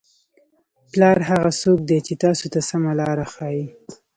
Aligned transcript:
پلار 0.91 1.17
هغه 1.29 1.51
څوک 1.61 1.77
دی 1.89 1.99
چې 2.07 2.13
تاسو 2.23 2.45
ته 2.53 2.59
سمه 2.69 2.91
لاره 2.99 3.25
ښایي. 3.33 3.65